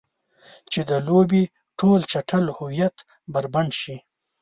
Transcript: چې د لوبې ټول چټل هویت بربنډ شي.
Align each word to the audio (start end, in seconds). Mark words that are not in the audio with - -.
چې 0.71 0.79
د 0.89 0.91
لوبې 1.07 1.43
ټول 1.79 1.99
چټل 2.11 2.45
هویت 2.57 2.95
بربنډ 3.33 3.71
شي. 3.81 3.97